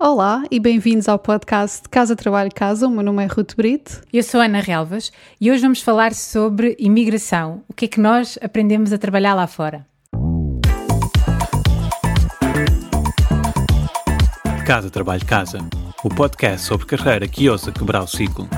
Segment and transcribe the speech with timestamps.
[0.00, 2.86] Olá e bem-vindos ao podcast Casa Trabalho Casa.
[2.86, 4.00] O meu nome é Ruth Brito.
[4.12, 7.64] Eu sou Ana Relvas e hoje vamos falar sobre imigração.
[7.68, 9.84] O que é que nós aprendemos a trabalhar lá fora?
[14.64, 15.58] Casa Trabalho Casa,
[16.04, 18.48] o podcast sobre carreira que ousa quebrar o ciclo.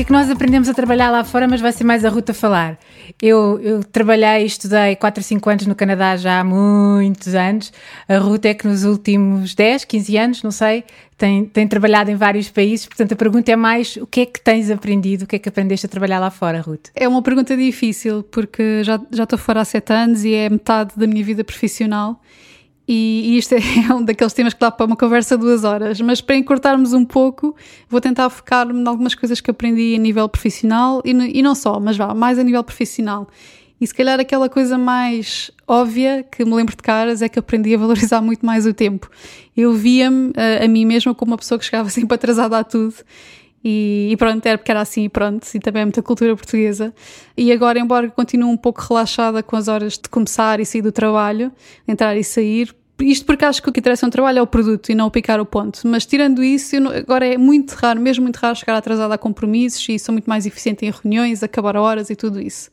[0.00, 2.32] Que é que nós aprendemos a trabalhar lá fora, mas vai ser mais a Ruta
[2.32, 2.78] falar.
[3.20, 7.70] Eu, eu trabalhei e estudei 4 ou 5 anos no Canadá já há muitos anos.
[8.08, 10.84] A Ruta é que nos últimos 10, 15 anos, não sei,
[11.18, 12.86] tem, tem trabalhado em vários países.
[12.86, 15.50] Portanto, a pergunta é mais o que é que tens aprendido, o que é que
[15.50, 16.86] aprendeste a trabalhar lá fora, Ruth?
[16.94, 20.92] É uma pergunta difícil, porque já, já estou fora há 7 anos e é metade
[20.96, 22.18] da minha vida profissional.
[22.92, 26.20] E, isto é um daqueles temas que dá para uma conversa de duas horas, mas
[26.20, 27.54] para encurtarmos um pouco,
[27.88, 31.78] vou tentar focar-me em algumas coisas que aprendi a nível profissional e, e não só,
[31.78, 33.28] mas vá, mais a nível profissional.
[33.80, 37.72] E se calhar aquela coisa mais óbvia que me lembro de caras é que aprendi
[37.72, 39.08] a valorizar muito mais o tempo.
[39.56, 42.96] Eu via-me a, a, mim mesma como uma pessoa que chegava sempre atrasada a tudo.
[43.62, 46.92] E, e, pronto, era porque era assim, pronto, e também é muita cultura portuguesa.
[47.36, 50.90] E agora, embora continue um pouco relaxada com as horas de começar e sair do
[50.90, 51.52] trabalho,
[51.86, 54.90] entrar e sair, isto porque acho que o que interessa no trabalho é o produto
[54.90, 55.80] e não o picar o ponto.
[55.84, 59.86] Mas tirando isso, não, agora é muito raro, mesmo muito raro, chegar atrasada a compromissos
[59.88, 62.70] e sou muito mais eficiente em reuniões, acabar horas e tudo isso.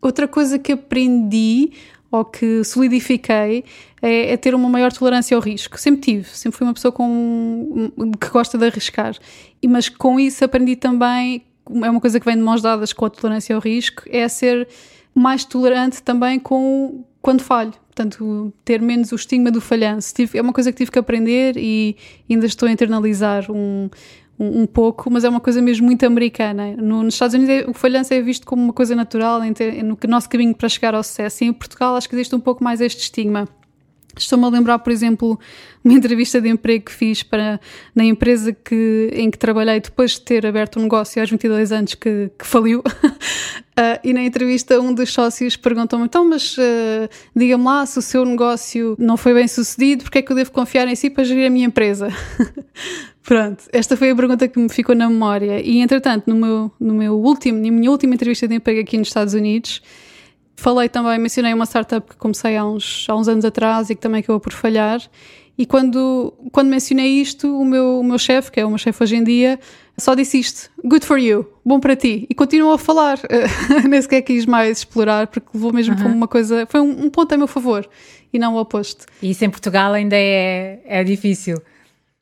[0.00, 1.72] Outra coisa que aprendi
[2.10, 3.64] ou que solidifiquei
[4.00, 5.78] é, é, ter uma maior tolerância ao risco.
[5.78, 9.16] Sempre tive, sempre fui uma pessoa com, que gosta de arriscar.
[9.60, 11.42] E, mas com isso aprendi também,
[11.82, 14.66] é uma coisa que vem de mãos dadas com a tolerância ao risco, é ser
[15.14, 20.14] mais tolerante também com quando falho portanto, ter menos o estigma do falhanço.
[20.14, 21.96] Tive, é uma coisa que tive que aprender e
[22.30, 23.90] ainda estou a internalizar um,
[24.38, 26.76] um, um pouco, mas é uma coisa mesmo muito americana.
[26.76, 29.40] No, nos Estados Unidos, é, o falhanço é visto como uma coisa natural
[29.84, 31.42] no nosso caminho para chegar ao sucesso.
[31.42, 33.48] E em Portugal, acho que existe um pouco mais este estigma.
[34.16, 35.38] Estou-me a lembrar, por exemplo,
[35.84, 37.60] uma entrevista de emprego que fiz para,
[37.94, 41.94] na empresa que, em que trabalhei depois de ter aberto um negócio aos 22 anos
[41.94, 42.80] que, que faliu.
[42.80, 48.02] uh, e na entrevista um dos sócios perguntou-me, então, mas uh, diga-me lá se o
[48.02, 51.24] seu negócio não foi bem sucedido, porque é que eu devo confiar em si para
[51.24, 52.08] gerir a minha empresa?
[53.22, 55.60] Pronto, esta foi a pergunta que me ficou na memória.
[55.60, 59.08] E entretanto, no meu, no meu último, na minha última entrevista de emprego aqui nos
[59.08, 59.82] Estados Unidos,
[60.60, 64.00] Falei também, mencionei uma startup que comecei há uns, há uns anos atrás e que
[64.00, 65.00] também acabou por falhar.
[65.56, 69.00] E quando, quando mencionei isto, o meu, o meu chefe, que é o meu chefe
[69.00, 69.60] hoje em dia,
[69.96, 72.26] só disse isto: Good for you, bom para ti.
[72.28, 73.20] E continuou a falar.
[73.88, 76.02] Nem sequer quis mais explorar, porque levou mesmo uhum.
[76.02, 76.66] como uma coisa.
[76.66, 77.88] Foi um, um ponto a meu favor
[78.32, 79.06] e não o oposto.
[79.22, 81.62] E isso em Portugal ainda é, é difícil.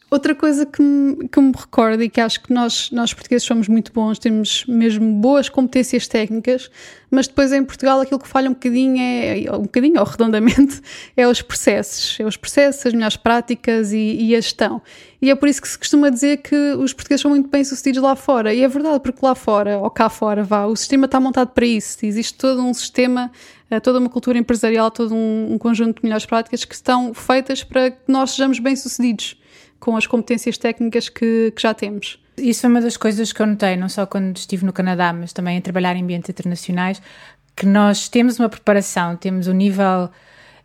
[0.09, 3.67] Outra coisa que me, que me recordo e que acho que nós, nós portugueses somos
[3.67, 6.71] muito bons, temos mesmo boas competências técnicas,
[7.11, 10.81] mas depois em Portugal aquilo que falha um bocadinho é, um bocadinho ou redondamente,
[11.17, 14.81] é os processos, é os processos, as melhores práticas e, e a gestão.
[15.21, 18.01] E é por isso que se costuma dizer que os portugueses são muito bem sucedidos
[18.01, 18.55] lá fora.
[18.55, 21.67] E é verdade, porque lá fora, ou cá fora, vá, o sistema está montado para
[21.67, 21.99] isso.
[22.07, 23.33] Existe todo um sistema,
[23.69, 27.65] eh, toda uma cultura empresarial, todo um, um conjunto de melhores práticas que estão feitas
[27.65, 29.37] para que nós sejamos bem sucedidos
[29.81, 32.19] com as competências técnicas que, que já temos.
[32.37, 35.33] Isso foi uma das coisas que eu notei, não só quando estive no Canadá, mas
[35.33, 37.01] também a trabalhar em ambientes internacionais,
[37.55, 40.11] que nós temos uma preparação, temos um nível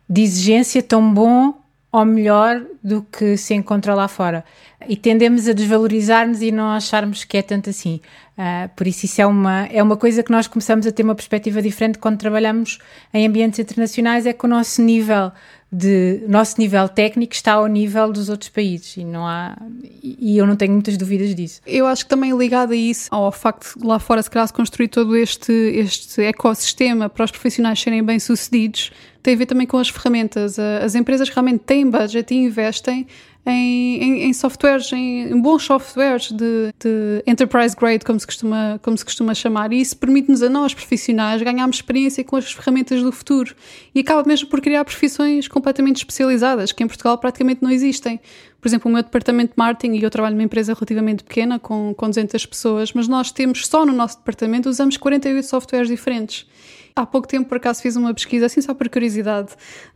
[0.08, 1.54] de exigência tão bom
[1.90, 4.44] ou melhor do que se encontra lá fora.
[4.88, 8.00] E tendemos a desvalorizar-nos e não acharmos que é tanto assim.
[8.36, 11.14] Uh, por isso, isso é uma, é uma coisa que nós começamos a ter uma
[11.14, 12.78] perspectiva diferente quando trabalhamos
[13.12, 15.30] em ambientes internacionais, é que o nosso nível
[15.72, 19.56] de nosso nível técnico está ao nível dos outros países e não há
[20.02, 21.62] e eu não tenho muitas dúvidas disso.
[21.66, 24.52] Eu acho que também ligado a isso, ao facto de lá fora se calhar se
[24.52, 29.66] construir todo este, este ecossistema para os profissionais serem bem sucedidos, tem a ver também
[29.66, 30.58] com as ferramentas.
[30.58, 33.06] As empresas realmente têm budget e investem
[33.46, 38.80] em, em, em softwares, em, em, bons softwares de, de, enterprise grade, como se costuma,
[38.82, 43.02] como se costuma chamar, e isso permite-nos a nós, profissionais, ganharmos experiência com as ferramentas
[43.02, 43.54] do futuro
[43.94, 48.18] e acaba mesmo por criar profissões completamente especializadas, que em Portugal praticamente não existem.
[48.62, 51.92] Por exemplo, o meu departamento de marketing, e eu trabalho numa empresa relativamente pequena, com,
[51.96, 56.46] com 200 pessoas, mas nós temos só no nosso departamento, usamos 48 softwares diferentes.
[56.94, 59.48] Há pouco tempo, por acaso, fiz uma pesquisa, assim só por curiosidade,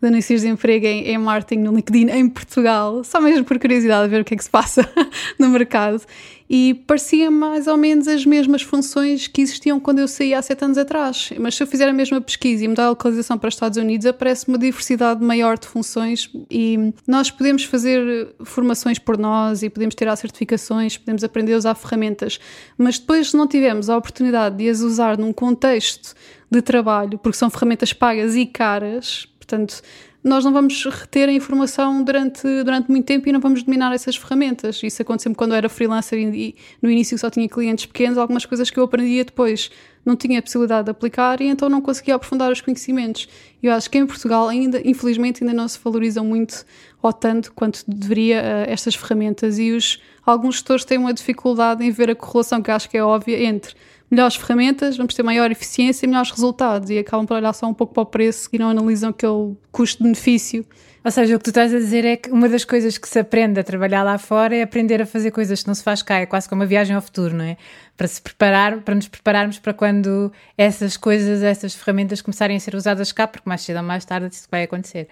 [0.02, 4.08] de anúncios de emprego em, em marketing no LinkedIn em Portugal, só mesmo por curiosidade,
[4.08, 4.82] ver o que é que se passa
[5.38, 6.02] no mercado.
[6.48, 10.64] E parecia mais ou menos as mesmas funções que existiam quando eu saí há sete
[10.64, 11.30] anos atrás.
[11.38, 14.06] Mas se eu fizer a mesma pesquisa e mudar a localização para os Estados Unidos,
[14.06, 19.94] aparece uma diversidade maior de funções e nós podemos fazer formações por nós e podemos
[19.94, 22.38] tirar certificações, podemos aprender a usar ferramentas,
[22.78, 26.14] mas depois, se não tivermos a oportunidade de as usar num contexto
[26.50, 29.80] de trabalho, porque são ferramentas pagas e caras, Portanto,
[30.26, 34.16] nós não vamos reter a informação durante, durante muito tempo e não vamos dominar essas
[34.16, 34.82] ferramentas.
[34.82, 38.68] Isso aconteceu-me quando eu era freelancer e no início só tinha clientes pequenos, algumas coisas
[38.68, 39.70] que eu aprendia depois
[40.04, 43.28] não tinha a possibilidade de aplicar e então não conseguia aprofundar os conhecimentos.
[43.62, 46.64] Eu acho que em Portugal ainda, infelizmente, ainda não se valorizam muito
[47.00, 51.90] ou tanto quanto deveria uh, estas ferramentas e os, alguns gestores têm uma dificuldade em
[51.92, 53.76] ver a correlação que acho que é óbvia entre
[54.10, 57.74] melhores ferramentas, vamos ter maior eficiência e melhores resultados e acabam por olhar só um
[57.74, 60.64] pouco para o preço e não analisam aquele custo-benefício.
[61.04, 63.18] Ou seja, o que tu estás a dizer é que uma das coisas que se
[63.18, 66.16] aprende a trabalhar lá fora é aprender a fazer coisas que não se faz cá,
[66.18, 67.56] é quase como uma viagem ao futuro, não é?
[67.96, 72.74] Para se preparar, para nos prepararmos para quando essas coisas, essas ferramentas começarem a ser
[72.74, 75.08] usadas cá, porque mais cedo ou mais tarde isso vai acontecer.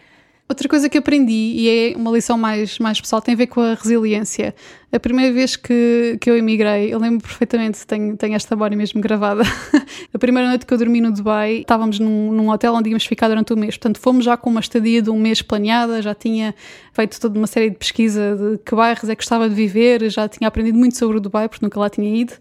[0.47, 3.63] Outra coisa que aprendi, e é uma lição mais, mais pessoal, tem a ver com
[3.63, 4.55] a resiliência.
[4.93, 9.01] A primeira vez que, que eu emigrei, eu lembro perfeitamente, tenho, tenho esta memória mesmo
[9.01, 9.43] gravada.
[10.13, 13.29] a primeira noite que eu dormi no Dubai, estávamos num, num hotel onde íamos ficar
[13.29, 13.79] durante um mês.
[13.79, 16.55] Portanto, fomos já com uma estadia de um mês planeada, já tinha
[16.93, 20.29] feito toda uma série de pesquisa de que bairros é que gostava de viver, já
[20.29, 22.35] tinha aprendido muito sobre o Dubai, porque nunca lá tinha ido.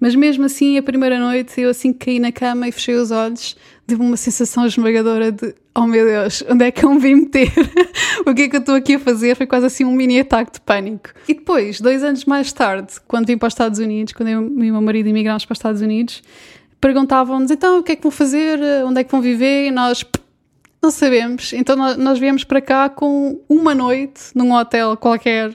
[0.00, 3.56] Mas mesmo assim, a primeira noite, eu assim caí na cama e fechei os olhos,
[3.86, 7.52] tive uma sensação esmagadora de oh meu Deus, onde é que eu me vim meter?
[8.24, 9.34] o que é que eu estou aqui a fazer?
[9.36, 11.10] Foi quase assim um mini ataque de pânico.
[11.28, 14.46] E depois, dois anos mais tarde, quando vim para os Estados Unidos, quando eu e
[14.46, 16.22] o meu marido emigramos para os Estados Unidos,
[16.80, 20.04] perguntavam-nos então o que é que vão fazer, onde é que vão viver, e nós
[20.82, 21.52] não sabemos.
[21.52, 25.54] Então nós viemos para cá com uma noite num hotel qualquer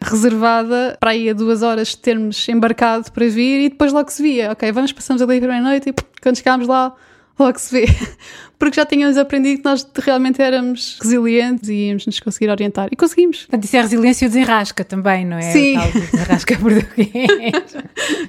[0.00, 4.52] reservada para aí a duas horas termos embarcado para vir e depois logo se via.
[4.52, 6.94] Ok, vamos, passamos ali a primeira noite e quando chegámos lá
[7.38, 7.86] logo se vê.
[8.58, 12.88] Porque já tínhamos aprendido que nós realmente éramos resilientes e íamos nos conseguir orientar.
[12.90, 13.42] E conseguimos.
[13.42, 15.52] Portanto, isso é resiliência e desenrasca também, não é?
[15.52, 15.78] Sim.
[15.78, 17.76] O desenrasca português.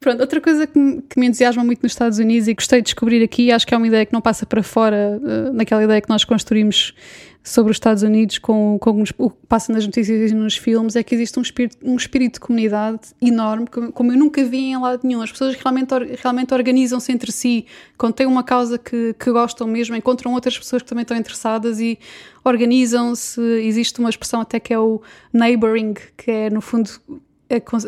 [0.00, 2.84] Pronto, outra coisa que me, que me, entusiasma muito nos Estados Unidos e gostei de
[2.84, 6.00] descobrir aqui, acho que é uma ideia que não passa para fora uh, naquela ideia
[6.00, 6.94] que nós construímos
[7.42, 11.02] sobre os Estados Unidos com, com o que passa nas notícias e nos filmes, é
[11.02, 14.78] que existe um espírito, um espírito de comunidade enorme, como, como eu nunca vi em
[14.78, 15.22] lado nenhum.
[15.22, 15.92] As pessoas realmente,
[16.22, 17.66] realmente organizam-se entre si,
[17.96, 21.80] quando têm uma causa que, que gostam mesmo, encontram outras pessoas que também estão interessadas
[21.80, 21.98] e
[22.44, 23.40] organizam-se.
[23.40, 25.00] Existe uma expressão até que é o
[25.32, 26.90] neighboring, que é no fundo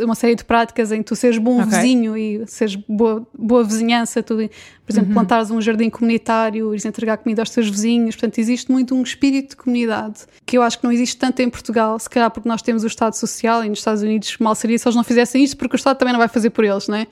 [0.03, 1.67] uma série de práticas em tu seres bom okay.
[1.67, 5.15] vizinho e seres boa, boa vizinhança, tu, por exemplo, uhum.
[5.15, 9.51] plantares um jardim comunitário, ires entregar comida aos teus vizinhos, portanto existe muito um espírito
[9.51, 12.62] de comunidade que eu acho que não existe tanto em Portugal, se calhar porque nós
[12.62, 15.57] temos o Estado Social e nos Estados Unidos mal seria se eles não fizessem isto
[15.59, 17.07] porque o Estado também não vai fazer por eles, não é?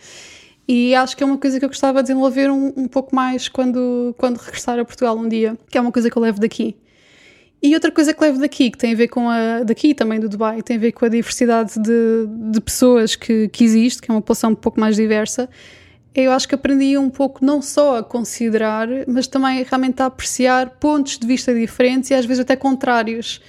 [0.66, 3.48] E acho que é uma coisa que eu gostava de desenvolver um, um pouco mais
[3.48, 6.76] quando, quando regressar a Portugal um dia, que é uma coisa que eu levo daqui.
[7.60, 10.28] E outra coisa que levo daqui, que tem a ver com a daqui também do
[10.28, 14.14] Dubai, tem a ver com a diversidade de, de pessoas que, que existe, que é
[14.14, 15.48] uma população um pouco mais diversa,
[16.14, 20.70] eu acho que aprendi um pouco não só a considerar, mas também realmente a apreciar
[20.70, 23.40] pontos de vista diferentes e às vezes até contrários.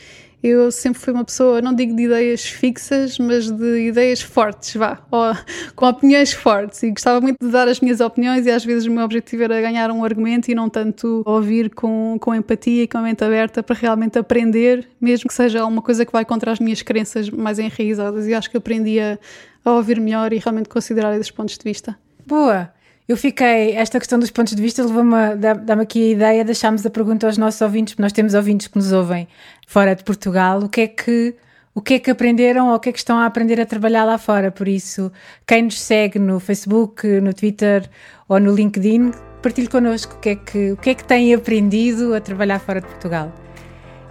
[0.41, 5.00] Eu sempre fui uma pessoa, não digo de ideias fixas, mas de ideias fortes, vá,
[5.12, 5.33] ou,
[5.75, 6.81] com opiniões fortes.
[6.81, 9.59] E gostava muito de dar as minhas opiniões, e às vezes o meu objetivo era
[9.59, 13.62] ganhar um argumento e não tanto ouvir com, com empatia e com a mente aberta
[13.62, 17.59] para realmente aprender, mesmo que seja uma coisa que vai contra as minhas crenças mais
[17.59, 18.25] enraizadas.
[18.25, 19.19] E acho que aprendi a,
[19.65, 21.97] a ouvir melhor e realmente considerar esses pontos de vista.
[22.25, 22.71] Boa!
[23.09, 26.91] Eu fiquei, esta questão dos pontos de vista levou-me, dá-me aqui a ideia, deixámos a
[26.91, 29.27] pergunta aos nossos ouvintes, porque nós temos ouvintes que nos ouvem
[29.67, 31.34] fora de Portugal, o que é que,
[31.74, 34.05] o que é que aprenderam ou o que é que estão a aprender a trabalhar
[34.05, 35.12] lá fora, por isso,
[35.48, 37.89] quem nos segue no Facebook, no Twitter
[38.27, 39.10] ou no LinkedIn,
[39.41, 42.79] partilhe connosco o que é que, o que, é que têm aprendido a trabalhar fora
[42.79, 43.34] de Portugal.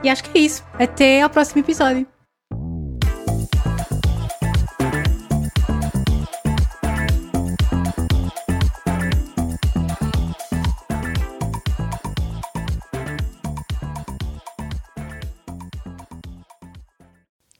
[0.03, 0.65] E acho que é isso.
[0.77, 2.18] Até ao próximo episódio.